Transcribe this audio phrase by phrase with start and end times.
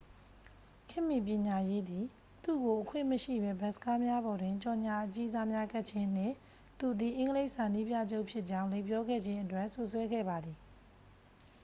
[0.89, 2.05] ခေတ်မီပညာရေးသည်
[2.43, 6.35] သူ့ကို အခွင့်မရှိဘဲ ဘတ်စ်ကားများပေါ်တွင် ကြော်ငြာအကြီးစားများကပ်ခြင်းနှင့်
[6.79, 10.57] သူသည် အင်္ဂလိပ်စာနည်းပြချုပ်ဖြစ်ကြောင်း လိမ်ပြောခဲ့ခြင်းအတွက် စွပ်စွဲခဲ့ပါသည်